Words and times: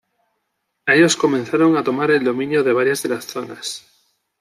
Ellos 0.87 1.15
comenzaron 1.15 1.77
a 1.77 1.83
tomar 1.83 2.09
el 2.09 2.23
dominio 2.23 2.63
de 2.63 2.73
varias 2.73 3.03
de 3.03 3.09
las 3.09 3.25
zonas. 3.25 3.85